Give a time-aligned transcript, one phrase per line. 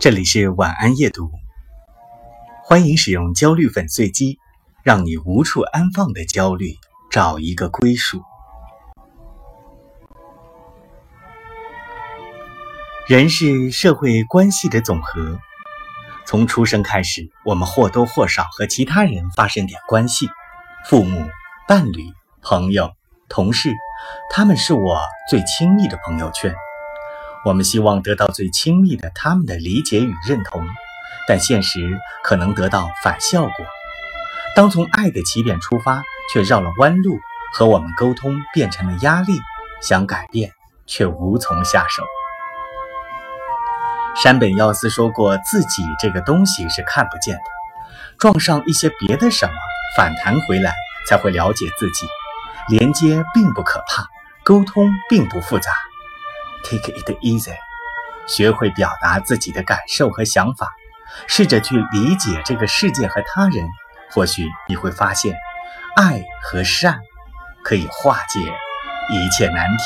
[0.00, 1.30] 这里是晚安夜读，
[2.64, 4.38] 欢迎使用焦虑粉碎机，
[4.82, 6.78] 让你无处安放的焦虑
[7.10, 8.22] 找一个归属。
[13.06, 15.38] 人是社会关系的总和，
[16.24, 20.30] 从出生开始，我们或多或少和其他人发生点关系，
[20.86, 21.28] 父母、
[21.68, 22.02] 伴侣、
[22.40, 22.94] 朋友、
[23.28, 23.74] 同事，
[24.30, 26.54] 他们是我最亲密的朋友圈。
[27.44, 30.66] 我们希望得到最亲密的他们的理解与认同，
[31.26, 33.66] 但现实可能得到反效果。
[34.54, 37.18] 当从爱的起点出发，却绕了弯路，
[37.54, 39.40] 和我们沟通变成了压力，
[39.80, 40.52] 想改变
[40.86, 42.04] 却无从下手。
[44.16, 47.42] 山本耀司说过，自己这个东西是看不见的，
[48.18, 49.52] 撞上一些别的什么，
[49.96, 50.74] 反弹回来
[51.08, 52.06] 才会了解自己。
[52.68, 54.06] 连接并不可怕，
[54.44, 55.72] 沟通并不复杂。
[56.62, 57.56] Take it easy，
[58.26, 60.68] 学会表达自己的感受和想法，
[61.26, 63.68] 试着去理解这个世界和他人，
[64.12, 65.36] 或许你会发现，
[65.96, 67.00] 爱和善
[67.64, 68.40] 可以化解
[69.08, 69.84] 一切难题。